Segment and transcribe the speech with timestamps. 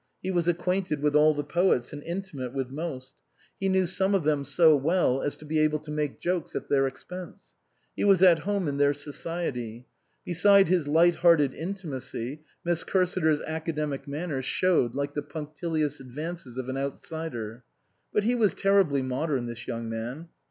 [0.23, 3.13] He was acquainted with all the poets and intimate with most;
[3.59, 6.69] he knew some of them so well as to be able to make jokes at
[6.69, 7.53] their expense.
[7.95, 9.85] He was at home in their society.
[10.25, 16.57] Be side his light hearted intimacy Miss Cursiter's academic manner showed like the punctilious advances
[16.57, 17.63] of an outsider.
[18.11, 20.29] But he was terribly modern this young man.